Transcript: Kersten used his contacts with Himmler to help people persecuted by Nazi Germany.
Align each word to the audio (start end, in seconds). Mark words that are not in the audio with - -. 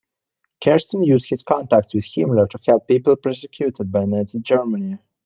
Kersten 0.63 1.03
used 1.03 1.29
his 1.29 1.43
contacts 1.43 1.93
with 1.93 2.05
Himmler 2.05 2.49
to 2.49 2.59
help 2.65 2.87
people 2.87 3.15
persecuted 3.15 3.91
by 3.91 4.05
Nazi 4.05 4.39
Germany. 4.39 4.97